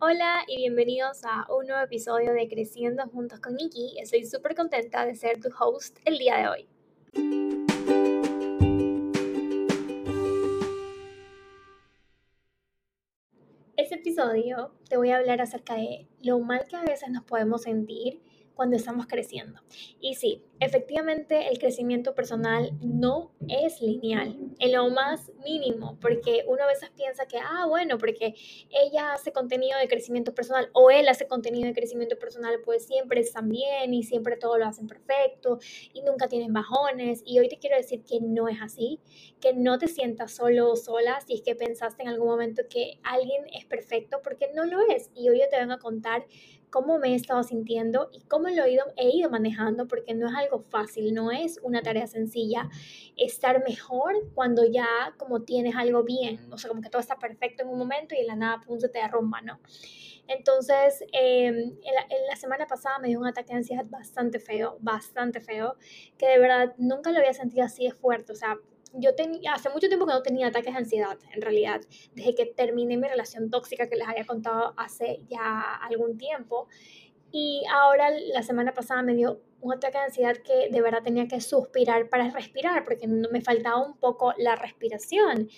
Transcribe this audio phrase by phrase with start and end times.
[0.00, 3.98] Hola y bienvenidos a un nuevo episodio de Creciendo Juntos con Nikki.
[3.98, 6.68] Estoy súper contenta de ser tu host el día de hoy.
[13.76, 17.62] Este episodio te voy a hablar acerca de lo mal que a veces nos podemos
[17.62, 18.22] sentir
[18.58, 19.60] cuando estamos creciendo.
[20.00, 26.64] Y sí, efectivamente el crecimiento personal no es lineal, en lo más mínimo, porque uno
[26.64, 28.34] a veces piensa que, ah, bueno, porque
[28.70, 33.20] ella hace contenido de crecimiento personal o él hace contenido de crecimiento personal, pues siempre
[33.20, 35.60] están bien y siempre todo lo hacen perfecto
[35.92, 37.22] y nunca tienen bajones.
[37.24, 38.98] Y hoy te quiero decir que no es así,
[39.40, 42.98] que no te sientas solo o sola si es que pensaste en algún momento que
[43.04, 45.12] alguien es perfecto, porque no lo es.
[45.14, 46.26] Y hoy yo te vengo a contar
[46.70, 50.28] cómo me he estado sintiendo y cómo lo he ido, he ido manejando, porque no
[50.28, 52.68] es algo fácil, no es una tarea sencilla
[53.16, 54.86] estar mejor cuando ya
[55.18, 58.18] como tienes algo bien, o sea, como que todo está perfecto en un momento y
[58.18, 59.60] en la nada, pum, se te derrumba, ¿no?
[60.28, 65.40] Entonces, em, en, la, semana pasada me dio un ataque de ansiedad bastante feo, bastante
[65.40, 65.76] feo,
[66.18, 68.58] que de verdad nunca lo había sentido así de fuerte, o sea,
[68.92, 71.80] yo tenía, hace mucho tiempo que no tenía ataques de ansiedad, en realidad,
[72.14, 76.68] desde que terminé mi relación tóxica que les había contado hace ya algún tiempo.
[77.30, 81.28] Y ahora la semana pasada me dio un ataque de ansiedad que de verdad tenía
[81.28, 85.48] que suspirar para respirar, porque me faltaba un poco la respiración.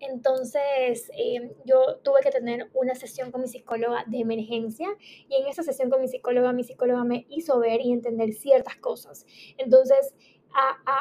[0.00, 4.88] Entonces, eh, yo tuve que tener una sesión con mi psicóloga de emergencia
[5.28, 8.76] y en esa sesión con mi psicóloga, mi psicóloga me hizo ver y entender ciertas
[8.76, 9.24] cosas.
[9.56, 10.14] Entonces,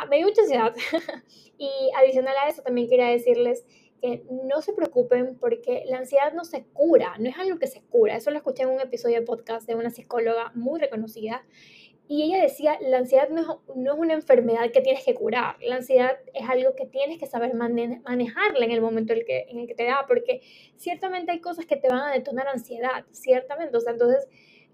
[0.09, 0.73] me dio mucha ansiedad.
[1.57, 3.65] y adicional a eso, también quería decirles
[4.01, 7.81] que no se preocupen porque la ansiedad no se cura, no es algo que se
[7.83, 8.17] cura.
[8.17, 11.45] Eso lo escuché en un episodio de podcast de una psicóloga muy reconocida.
[12.05, 15.55] Y ella decía, la ansiedad no es, no es una enfermedad que tienes que curar,
[15.61, 19.45] la ansiedad es algo que tienes que saber manejarla en el momento en el, que,
[19.47, 20.41] en el que te da, porque
[20.75, 23.77] ciertamente hay cosas que te van a detonar ansiedad, ciertamente.
[23.77, 24.27] O sea, entonces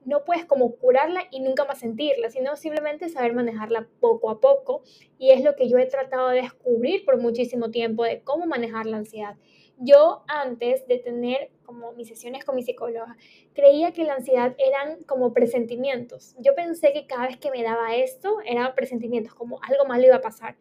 [0.06, 4.84] no puedes como curarla y nunca más sentirla, sino simplemente saber manejarla poco a poco.
[5.18, 8.86] Y es lo que yo he tratado de descubrir por muchísimo tiempo de cómo manejar
[8.86, 9.36] la ansiedad.
[9.78, 13.16] Yo antes de tener como mis sesiones con mi psicóloga,
[13.54, 16.36] creía que la ansiedad eran como presentimientos.
[16.40, 20.16] Yo pensé que cada vez que me daba esto eran presentimientos, como algo malo iba
[20.16, 20.58] a pasar.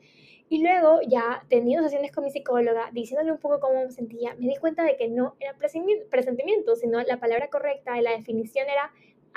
[0.51, 4.47] Y luego, ya teniendo sesiones con mi psicóloga, diciéndole un poco cómo me sentía, me
[4.47, 8.93] di cuenta de que no eran presentimientos, sino la palabra correcta y la definición era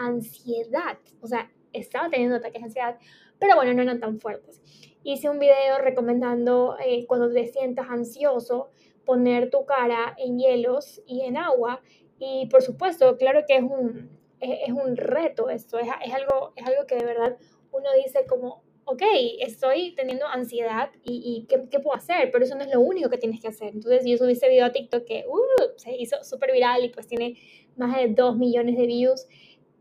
[0.06, 0.98] ansiedad.
[1.22, 2.98] O sea, estaba teniendo ataques de ansiedad,
[3.40, 4.62] pero bueno, no eran tan fuertes.
[5.04, 8.70] Hice un video recomendando eh, cuando te sientas ansioso,
[9.06, 11.82] poner tu cara en hielos y en agua.
[12.20, 16.66] Y por supuesto, claro que es un, es, un reto esto, es, es, algo, es
[16.66, 17.38] algo que de verdad
[17.72, 19.02] uno dice como, ok,
[19.40, 22.30] estoy teniendo ansiedad y, ¿qué, ¿qué, puedo hacer?
[22.32, 23.70] Pero eso no es lo único que tienes que hacer.
[23.74, 27.08] Entonces yo subí ese video a TikTok que uh, se hizo súper viral y pues
[27.08, 27.38] tiene
[27.78, 29.28] más de 2 millones de views.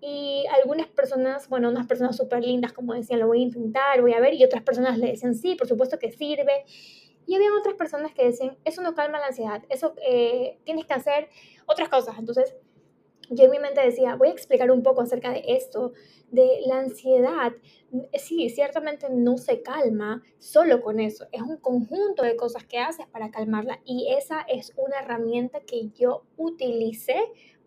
[0.01, 4.15] Y algunas personas, bueno, unas personas súper lindas como decían, lo voy a intentar, voy
[4.15, 6.65] a ver, y otras personas le decían, sí, por supuesto que sirve.
[7.27, 10.95] Y había otras personas que decían, eso no calma la ansiedad, eso eh, tienes que
[10.95, 11.29] hacer
[11.67, 12.19] otras cosas.
[12.19, 12.57] Entonces,
[13.31, 15.93] yo en mi mente decía, voy a explicar un poco acerca de esto,
[16.31, 17.53] de la ansiedad.
[18.15, 23.07] Sí, ciertamente no se calma solo con eso, es un conjunto de cosas que haces
[23.07, 27.17] para calmarla y esa es una herramienta que yo utilicé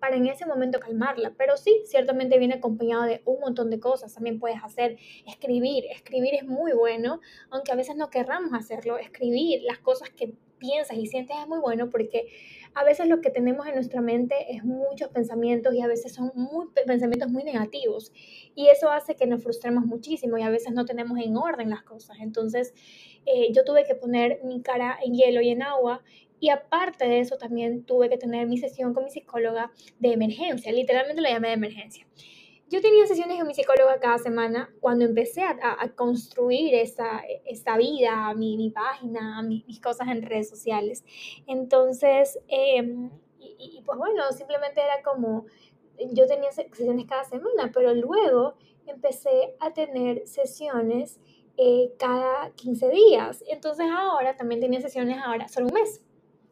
[0.04, 1.34] para en ese momento calmarla.
[1.38, 4.14] Pero sí, ciertamente viene acompañado de un montón de cosas.
[4.14, 5.86] También puedes hacer escribir.
[5.86, 8.98] Escribir es muy bueno, aunque a veces no querramos hacerlo.
[8.98, 12.28] Escribir las cosas que piensas y sientes es muy bueno porque
[12.74, 16.32] a veces lo que tenemos en nuestra mente es muchos pensamientos y a veces son
[16.36, 18.12] muy, pensamientos muy negativos
[18.56, 21.84] y eso hace que nos frustremos muchísimo y a veces no tenemos en orden las
[21.84, 22.18] cosas.
[22.20, 22.74] Entonces
[23.26, 26.02] eh, yo tuve que poner mi cara en hielo y en agua
[26.44, 30.74] y aparte de eso, también tuve que tener mi sesión con mi psicóloga de emergencia.
[30.74, 32.06] Literalmente la llamé de emergencia.
[32.74, 38.34] Yo tenía sesiones con mi psicóloga cada semana cuando empecé a, construir esta, esta vida,
[38.34, 41.06] mi, mi página, mis cosas en redes sociales.
[41.46, 45.46] Entonces, em, y, pues bueno, simplemente era como,
[46.14, 48.56] yo tenía sesiones cada semana, pero luego
[48.88, 51.20] empecé a tener sesiones
[51.58, 53.44] eh, cada 15 días.
[53.50, 56.02] Entonces ahora también tenía sesiones ahora solo un mes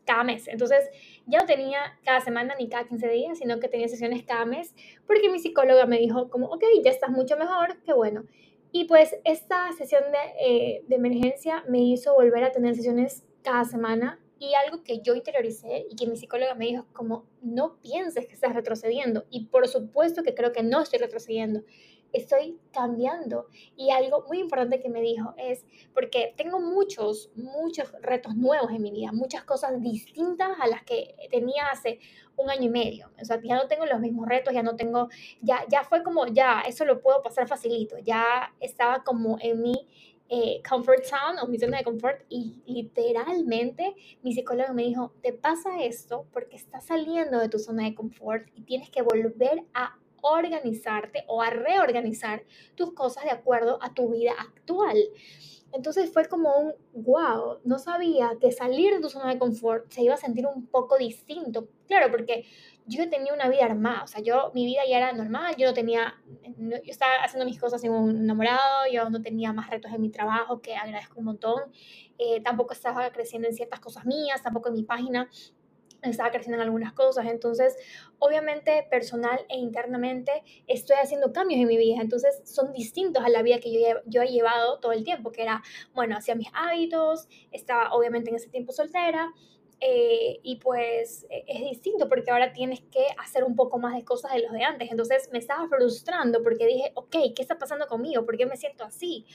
[0.05, 0.47] cada mes.
[0.47, 0.87] Entonces
[1.25, 4.73] ya no tenía cada semana ni cada 15 días, sino que tenía sesiones cada mes,
[5.07, 8.25] porque mi psicóloga me dijo como, ok, ya estás mucho mejor, qué bueno.
[8.71, 13.65] Y pues esta sesión de, eh, de emergencia me hizo volver a tener sesiones cada
[13.65, 18.25] semana y algo que yo interioricé y que mi psicóloga me dijo como no pienses
[18.25, 21.61] que estás retrocediendo y por supuesto que creo que no estoy retrocediendo
[22.13, 23.47] estoy cambiando.
[23.75, 28.81] Y algo muy importante que me dijo es, porque tengo muchos, muchos retos nuevos en
[28.81, 31.99] mi vida, muchas cosas distintas a las que tenía hace
[32.37, 33.11] un año y medio.
[33.21, 35.09] O sea, ya no tengo los mismos retos, ya no tengo,
[35.41, 39.87] ya, ya fue como, ya, eso lo puedo pasar facilito, ya estaba como en mi
[40.33, 43.93] eh, comfort zone o mi zona de confort y literalmente
[44.23, 48.47] mi psicólogo me dijo, te pasa esto porque estás saliendo de tu zona de confort
[48.55, 52.43] y tienes que volver a organizarte o a reorganizar
[52.75, 54.97] tus cosas de acuerdo a tu vida actual.
[55.73, 60.03] Entonces fue como un wow, no sabía que salir de tu zona de confort se
[60.03, 61.69] iba a sentir un poco distinto.
[61.87, 62.45] Claro, porque
[62.85, 65.73] yo tenía una vida armada, o sea, yo, mi vida ya era normal, yo no
[65.73, 66.15] tenía,
[66.57, 70.09] yo estaba haciendo mis cosas en un enamorado, yo no tenía más retos en mi
[70.09, 71.61] trabajo, que agradezco un montón,
[72.17, 75.29] eh, tampoco estaba creciendo en ciertas cosas mías, tampoco en mi página,
[76.09, 77.75] estaba creciendo en algunas cosas, entonces
[78.19, 80.31] obviamente personal e internamente
[80.67, 84.21] estoy haciendo cambios en mi vida, entonces son distintos a la vida que yo, yo
[84.21, 85.61] he llevado todo el tiempo, que era,
[85.93, 89.31] bueno, hacía mis hábitos, estaba obviamente en ese tiempo soltera,
[89.83, 94.05] eh, y pues e, es distinto porque ahora tienes que hacer un poco más de
[94.05, 94.91] cosas de los de antes.
[94.91, 98.23] Entonces me estaba frustrando porque dije, ok, ¿qué está pasando conmigo?
[98.23, 99.25] ¿Por qué me siento así?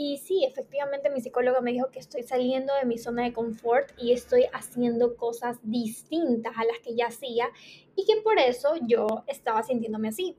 [0.00, 3.90] Y sí, efectivamente mi psicóloga me dijo que estoy saliendo de mi zona de confort
[3.98, 7.48] y estoy haciendo cosas distintas a las que ya hacía
[7.96, 10.36] y que por eso yo estaba sintiéndome así.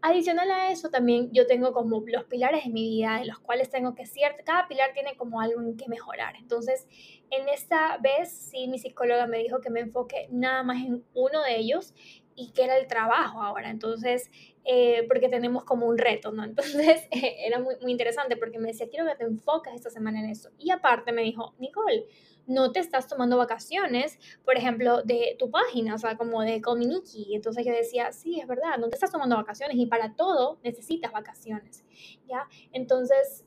[0.00, 3.68] Adicional a eso, también yo tengo como los pilares de mi vida, en los cuales
[3.68, 6.36] tengo que cierto, cada pilar tiene como algo en que mejorar.
[6.36, 6.86] Entonces,
[7.30, 11.42] en esta vez, sí, mi psicóloga me dijo que me enfoque nada más en uno
[11.42, 11.92] de ellos
[12.34, 13.68] y que era el trabajo ahora.
[13.68, 14.30] Entonces,
[14.64, 16.44] eh, porque tenemos como un reto, ¿no?
[16.44, 20.30] Entonces, era muy, muy interesante porque me decía, quiero que te enfoques esta semana en
[20.30, 20.50] eso.
[20.58, 22.06] Y aparte me dijo, Nicole,
[22.46, 27.34] no te estás tomando vacaciones, por ejemplo, de tu página, o sea, como de Cominiki.
[27.34, 31.12] Entonces yo decía, sí, es verdad, no te estás tomando vacaciones y para todo necesitas
[31.12, 31.84] vacaciones,
[32.26, 32.46] ¿ya?
[32.72, 33.44] Entonces,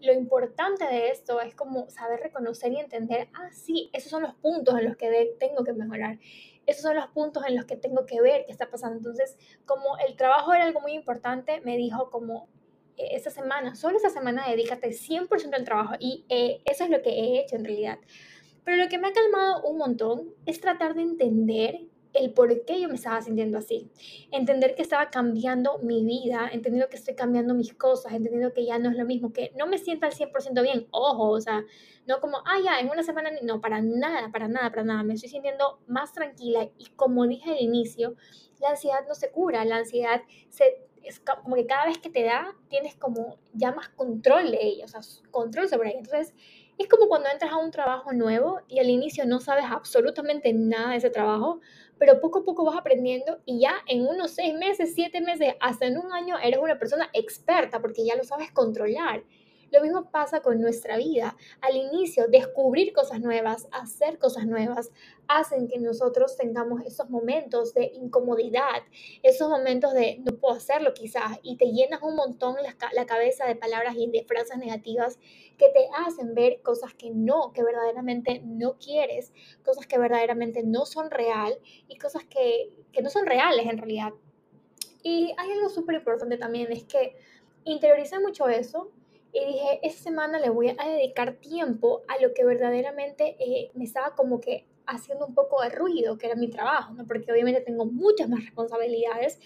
[0.00, 4.34] lo importante de esto es como saber reconocer y entender, ah, sí, esos son los
[4.34, 6.18] puntos en los que tengo que mejorar
[6.68, 8.98] esos son los puntos en los que tengo que ver qué está pasando.
[8.98, 12.46] Entonces, como el trabajo era algo muy importante, me dijo como,
[12.98, 17.00] e, esa semana, solo esa semana dedícate 100% al trabajo y eh, eso es lo
[17.00, 17.98] que he hecho en realidad.
[18.64, 21.80] Pero lo que me ha calmado un montón es tratar de entender
[22.18, 23.90] el por qué yo me estaba sintiendo así.
[24.30, 28.78] Entender que estaba cambiando mi vida, entendiendo que estoy cambiando mis cosas, entendiendo que ya
[28.78, 30.86] no es lo mismo, que no me sienta al 100% bien.
[30.90, 31.64] Ojo, o sea,
[32.06, 35.02] no como, ah, ya, en una semana, no, para nada, para nada, para nada.
[35.02, 38.16] Me estoy sintiendo más tranquila y como dije al inicio,
[38.60, 42.24] la ansiedad no se cura, la ansiedad se, es como que cada vez que te
[42.24, 45.00] da, tienes como ya más control de ella, o sea,
[45.30, 46.00] control sobre ella.
[46.00, 46.34] Entonces,
[46.78, 50.92] es como cuando entras a un trabajo nuevo y al inicio no sabes absolutamente nada
[50.92, 51.60] de ese trabajo,
[51.98, 55.86] pero poco a poco vas aprendiendo y ya en unos seis meses, siete meses, hasta
[55.86, 59.24] en un año eres una persona experta porque ya lo sabes controlar.
[59.70, 61.36] Lo mismo pasa con nuestra vida.
[61.60, 64.90] Al inicio, descubrir cosas nuevas, hacer cosas nuevas,
[65.26, 68.82] hacen que nosotros tengamos esos momentos de incomodidad,
[69.22, 73.56] esos momentos de no puedo hacerlo quizás, y te llenas un montón la, cabeza de
[73.56, 75.18] palabras y de frases negativas
[75.56, 79.32] que te hacen ver cosas que no, que verdaderamente no quieres,
[79.64, 84.12] cosas que verdaderamente no son real y cosas que, que no son reales en realidad.
[85.02, 87.16] Y hay algo súper importante también, es que
[87.64, 88.90] interioricé mucho eso,
[89.32, 93.84] y dije, esta semana le voy a dedicar tiempo a lo que verdaderamente eh, me
[93.84, 97.06] estaba como que haciendo un poco de ruido, que era mi trabajo, ¿no?
[97.06, 99.38] Porque obviamente tengo muchas más responsabilidades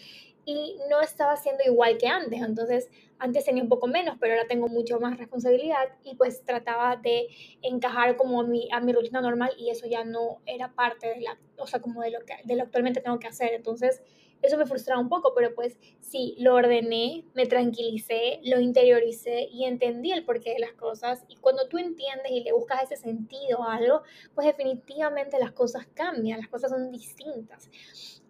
[0.44, 2.40] y no estaba haciendo igual que antes.
[2.40, 6.97] Entonces, antes tenía un poco menos, pero ahora tengo mucho más responsabilidad y pues trataba
[6.97, 7.28] de
[7.62, 11.21] encajar como a mi, a mi rutina normal y eso ya no era parte de
[11.21, 13.52] la, o sea, como de lo que de lo actualmente tengo que hacer.
[13.52, 14.02] Entonces,
[14.42, 19.64] eso me frustraba un poco, pero pues sí, lo ordené, me tranquilicé, lo interioricé y
[19.64, 21.25] entendí el porqué de las cosas.
[21.28, 24.02] Y cuando tú entiendes y le buscas ese sentido a algo,
[24.34, 27.70] pues definitivamente las cosas cambian, las cosas son distintas.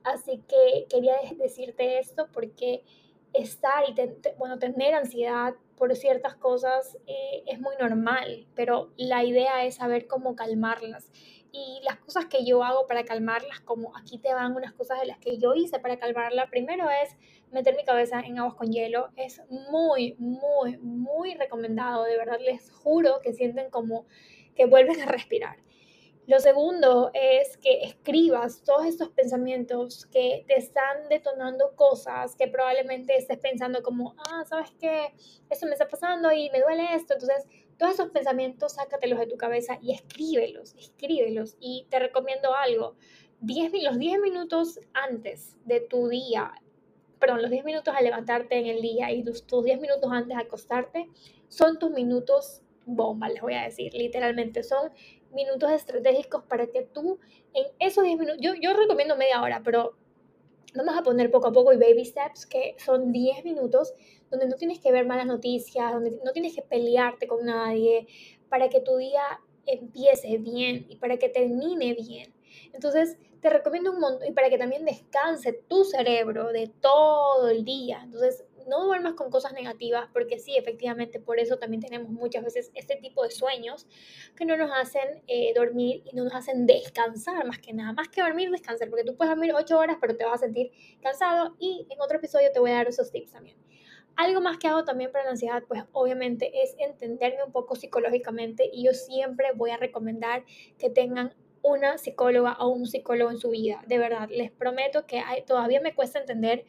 [0.05, 2.85] Así que quería decirte esto porque
[3.33, 3.95] estar y
[4.37, 10.07] bueno, tener ansiedad por ciertas cosas eh, es muy normal, pero la idea es saber
[10.07, 11.11] cómo calmarlas
[11.53, 15.07] y las cosas que yo hago para calmarlas, como aquí te van unas cosas de
[15.07, 17.15] las que yo hice para calmarla, primero es
[17.51, 19.11] meter mi cabeza en aguas con hielo.
[19.17, 22.05] Es muy, muy, muy recomendado.
[22.05, 24.07] De verdad les juro que sienten como
[24.57, 25.59] que vuelven a respirar.
[26.29, 33.17] Lo segundo es que escribas todos estos pensamientos que te están detonando cosas que probablemente
[33.17, 35.13] estés pensando como, ah, ¿sabes qué?
[35.51, 37.15] Esto me está pasando y me duele esto.
[37.15, 37.45] Entonces,
[37.77, 41.57] todos esos pensamientos, sácatelos de tu cabeza y escríbelos, escríbelos.
[41.59, 42.95] Y te recomiendo algo,
[43.41, 46.53] los 10 minutos antes de tu día,
[47.19, 50.43] perdón, los 10 minutos al levantarte en el día y tus 10 minutos antes de
[50.45, 51.09] acostarte
[51.49, 54.91] son tus minutos bomba, les voy a decir, literalmente son
[55.33, 57.19] minutos estratégicos para que tú
[57.55, 59.97] en esos 10 minutos, yo, yo recomiendo media hora, pero
[60.75, 63.93] vamos a poner poco a poco y baby steps, que son 10 minutos
[64.31, 68.07] donde no tienes que ver malas noticias, donde no tienes que pelearte con nadie,
[68.49, 69.23] para que tu día
[69.67, 72.33] empiece bien y para que termine bien.
[72.73, 77.65] Entonces, te recomiendo un montón y para que también descanse tu cerebro de todo el
[77.65, 78.01] día.
[78.05, 82.71] Entonces, no duermas con cosas negativas, porque sí, efectivamente, por eso también tenemos muchas veces
[82.75, 83.87] este tipo de sueños
[84.37, 88.09] que no nos hacen eh, dormir y no nos hacen descansar más que nada, más
[88.09, 90.71] que dormir, descansar, porque tú puedes dormir 8 horas, pero te vas a sentir
[91.03, 93.57] cansado y en otro episodio te voy a dar esos tips también.
[94.15, 98.69] Algo más que hago también para la ansiedad, pues obviamente es entenderme un poco psicológicamente
[98.71, 100.45] y yo siempre voy a recomendar
[100.79, 103.83] que tengan una psicóloga o un psicólogo en su vida.
[103.87, 106.65] De verdad, les prometo que todavía me cuesta entender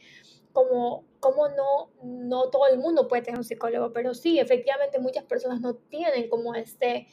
[0.54, 5.24] como, como no, no todo el mundo puede tener un psicólogo, pero sí, efectivamente muchas
[5.24, 7.08] personas no tienen como este,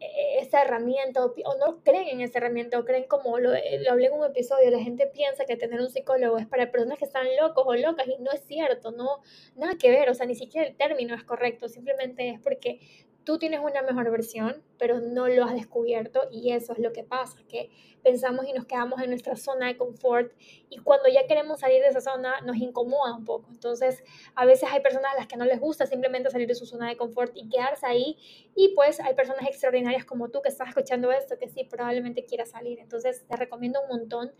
[0.00, 4.06] e, esa herramienta o, no creen en esa herramienta o creen como lo, lo, hablé
[4.06, 7.26] en un episodio, la gente piensa que tener un psicólogo es para personas que están
[7.40, 9.20] locos o locas y no es cierto, no,
[9.56, 12.78] nada que ver, o sea, ni siquiera el término es correcto, simplemente es porque
[13.24, 17.04] tú tienes una mejor versión, pero no lo has descubierto y eso es lo que
[17.04, 17.70] pasa, que
[18.02, 20.32] pensamos y nos quedamos en nuestra zona de confort
[20.68, 23.48] y cuando ya queremos salir de esa zona nos incomoda un poco.
[23.50, 24.04] Entonces,
[24.34, 26.88] a veces hay personas a las que no les gusta simplemente salir de su zona
[26.88, 28.18] de confort y quedarse ahí
[28.54, 32.50] y pues hay personas extraordinarias como tú que estás escuchando esto que sí probablemente quieras
[32.50, 32.78] salir.
[32.78, 34.32] Entonces, te recomiendo un montón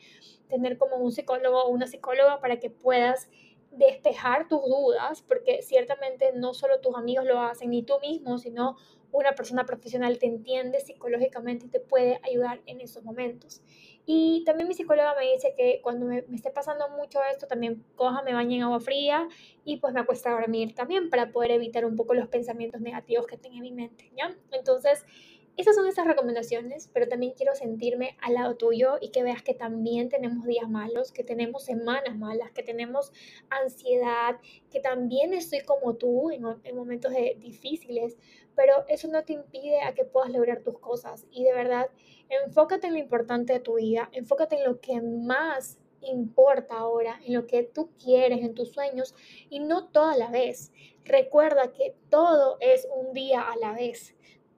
[0.48, 3.28] tener como un psicólogo o una psicóloga para que puedas
[3.76, 8.76] despejar tus dudas, porque ciertamente no solo tus amigos lo hacen, ni tú mismo, sino
[9.14, 13.62] una persona profesional te entiende psicológicamente y te puede ayudar en esos momentos.
[14.06, 18.22] Y también mi psicóloga me dice que cuando me, esté pasando mucho esto, también coja,
[18.22, 19.28] me bañe en agua fría
[19.64, 23.26] y pues me acuesta a dormir también para poder evitar un poco los pensamientos negativos
[23.26, 24.36] que tenga en mi mente, ¿ya?
[24.50, 25.06] Entonces,
[25.56, 29.54] esas son esas recomendaciones, pero también quiero sentirme al lado tuyo y que veas que
[29.54, 33.12] también tenemos días malos, que tenemos semanas malas, que tenemos
[33.50, 36.42] ansiedad, que también estoy como tú en,
[36.74, 38.16] momentos difíciles,
[38.56, 41.26] pero eso no te impide a que puedas lograr tus cosas.
[41.30, 41.88] Y de verdad,
[42.28, 47.34] enfócate en lo importante de tu vida, enfócate en lo que más importa ahora, en
[47.34, 49.14] lo que tú quieres, en tus sueños,
[49.50, 50.72] y no toda la vez.
[51.04, 54.14] Recuerda que todo es un día a la vez.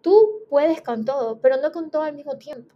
[0.06, 2.72] Tú puedes con todo, pero no con todo al mismo tiempo.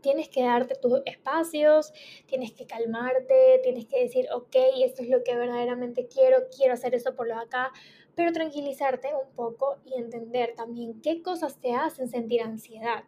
[0.00, 1.92] Tienes que darte tus espacios,
[2.26, 6.94] tienes que calmarte, tienes que decir, ok, esto es lo que verdaderamente quiero, quiero hacer
[6.94, 7.72] eso por lo acá,
[8.20, 13.04] pero tranquilizarte un poco y entender también qué cosas te hacen sentir ansiedad.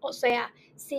[0.00, 0.98] O sea, si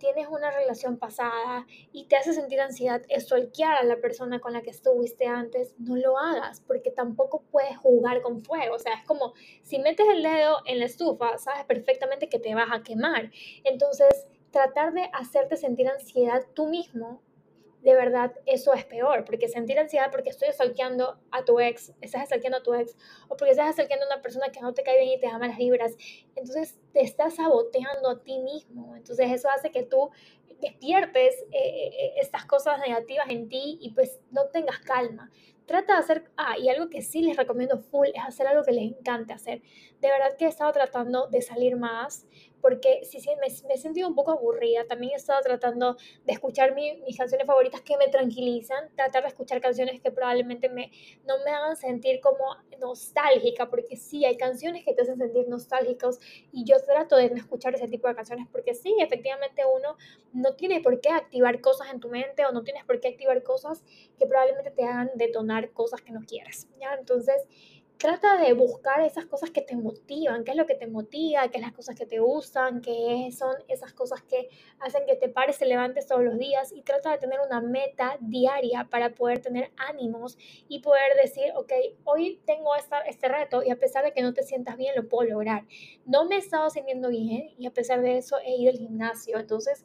[0.00, 4.62] tienes una relación pasada y te hace sentir ansiedad, estolquear a la persona con la
[4.62, 8.76] que estuviste antes, no lo hagas, porque tampoco puedes jugar con fuego.
[8.76, 12.54] O sea, es como si metes el dedo en la estufa, sabes perfectamente que te
[12.54, 13.30] vas a quemar.
[13.64, 17.20] Entonces, tratar de hacerte sentir ansiedad tú mismo
[17.82, 22.22] de verdad eso es peor, porque sentir ansiedad porque estoy asalqueando a tu ex, estás
[22.22, 22.96] asalqueando a tu ex,
[23.28, 25.38] o porque estás asalqueando a una persona que no te cae bien y te da
[25.38, 25.96] malas vibras,
[26.34, 30.10] entonces te estás saboteando a ti mismo, entonces eso hace que tú
[30.60, 35.30] despiertes eh, eh, estas cosas negativas en ti y pues no tengas calma.
[35.66, 38.72] Trata de hacer, ah, y algo que sí les recomiendo full es hacer algo que
[38.72, 39.60] les encante hacer.
[40.00, 42.26] De verdad que he estado tratando de salir más,
[42.60, 44.84] porque si, me, me, he sentido un poco aburrida.
[44.86, 49.60] También he estado tratando de escuchar mis canciones favoritas que me tranquilizan, tratar de escuchar
[49.60, 50.90] canciones que probablemente me,
[51.26, 56.18] no me hagan sentir como nostálgica, porque sí, hay canciones que te hacen sentir nostálgicos
[56.52, 59.96] y yo trato de no escuchar ese tipo de canciones porque sí, efectivamente uno
[60.32, 63.42] no tiene por qué activar cosas en tu mente o no tienes por qué activar
[63.42, 63.82] cosas
[64.18, 66.94] que probablemente te hagan detonar cosas que no quieres, ¿ya?
[66.94, 67.46] Entonces,
[67.98, 71.58] trata de buscar esas cosas que te motivan, qué es lo que te motiva, qué
[71.58, 75.58] es las cosas que te gustan, qué son esas cosas que hacen que te pares,
[75.58, 79.72] te levantes todos los días y trata de tener una meta diaria para poder tener
[79.76, 80.38] ánimos
[80.68, 81.72] y poder decir, ok,
[82.04, 85.08] hoy tengo esta, este reto y a pesar de que no te sientas bien, lo
[85.08, 85.66] puedo lograr.
[86.04, 89.38] No me he estado sintiendo bien y a pesar de eso he ido al gimnasio,
[89.38, 89.84] entonces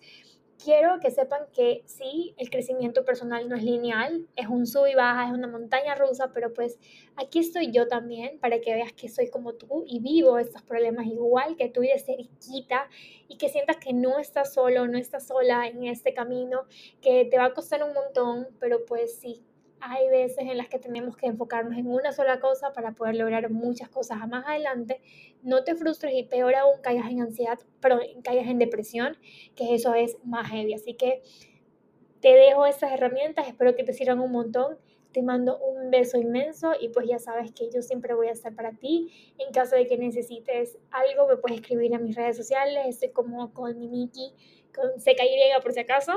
[0.64, 4.96] quiero que sepan que sí, el crecimiento personal no es lineal, es un sub y
[4.96, 6.80] baja, es una montaña rusa, pero pues
[7.16, 11.06] aquí estoy yo también para que veas que soy como tú y vivo estos problemas
[11.08, 12.90] igual que tú y de cerquita
[13.28, 16.62] y que sientas que no estás solo, no estás sola en este camino,
[17.02, 19.44] que te va a costar un montón, pero pues sí,
[19.86, 23.50] hay veces en las que tenemos que enfocarnos en una sola cosa para poder lograr
[23.50, 25.02] muchas cosas a más adelante.
[25.42, 29.18] No te frustres y peor aún caigas en ansiedad, pero caigas en depresión,
[29.56, 30.74] que eso es más heavy.
[30.74, 31.22] Así que
[32.22, 34.78] te dejo esas herramientas, espero que te sirvan un montón.
[35.12, 38.56] Te mando un beso inmenso y pues ya sabes que yo siempre voy a estar
[38.56, 39.12] para ti.
[39.38, 43.54] En caso de que necesites algo, me puedes escribir a mis redes sociales, estoy como
[43.54, 44.34] con mi Miki,
[44.74, 46.14] con CKY por si acaso.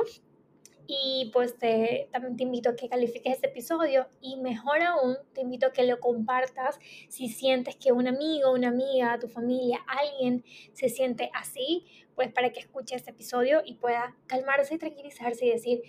[0.87, 5.41] Y pues te, también te invito a que califiques este episodio y mejor aún, te
[5.41, 6.79] invito a que lo compartas
[7.09, 12.51] si sientes que un amigo, una amiga, tu familia, alguien se siente así, pues para
[12.51, 15.83] que escuche este episodio y pueda calmarse y tranquilizarse y decir,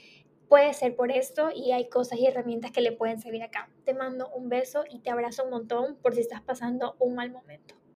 [0.50, 3.70] puede ser por esto y hay cosas y herramientas que le pueden servir acá.
[3.86, 7.32] Te mando un beso y te abrazo un montón por si estás pasando un mal
[7.32, 7.78] momento.